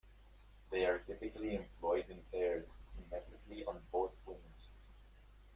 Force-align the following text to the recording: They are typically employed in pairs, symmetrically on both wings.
They 0.71 0.83
are 0.85 0.97
typically 0.97 1.53
employed 1.53 2.09
in 2.09 2.17
pairs, 2.31 2.71
symmetrically 2.89 3.63
on 3.65 3.79
both 3.91 4.13
wings. 4.25 4.69